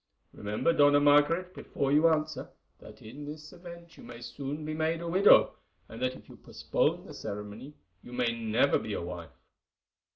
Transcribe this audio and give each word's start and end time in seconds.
Remember, 0.33 0.73
Dona 0.73 0.99
Margaret, 0.99 1.53
before 1.53 1.91
you 1.91 2.07
answer, 2.09 2.49
that 2.79 3.03
in 3.03 3.23
this 3.23 3.53
event 3.53 3.97
you 3.97 4.03
may 4.03 4.19
soon 4.19 4.65
be 4.65 4.73
made 4.73 4.99
a 4.99 5.07
widow, 5.07 5.51
and 5.87 6.01
that 6.01 6.15
if 6.15 6.27
you 6.27 6.37
postpone 6.37 7.05
the 7.05 7.13
ceremony 7.13 7.75
you 8.01 8.11
may 8.11 8.31
never 8.31 8.79
be 8.79 8.93
a 8.93 9.01
wife." 9.03 9.29